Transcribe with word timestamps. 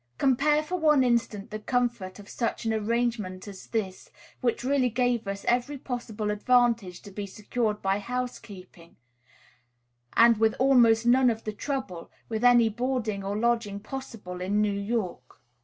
Compare 0.17 0.63
for 0.63 0.77
one 0.79 1.03
instant 1.03 1.51
the 1.51 1.59
comfort 1.59 2.17
of 2.17 2.27
such 2.27 2.65
an 2.65 2.73
arrangement 2.73 3.47
as 3.47 3.67
this, 3.67 4.09
which 4.39 4.63
really 4.63 4.89
gave 4.89 5.27
us 5.27 5.45
every 5.47 5.77
possible 5.77 6.31
advantage 6.31 7.03
to 7.03 7.11
be 7.11 7.27
secured 7.27 7.83
by 7.83 7.99
housekeeping, 7.99 8.95
and 10.17 10.39
with 10.39 10.55
almost 10.57 11.05
none 11.05 11.29
of 11.29 11.43
the 11.43 11.53
trouble, 11.53 12.09
with 12.29 12.43
any 12.43 12.67
boarding 12.67 13.23
or 13.23 13.37
lodging 13.37 13.79
possible 13.79 14.41
in 14.41 14.59
New 14.59 14.71
York. 14.73 15.39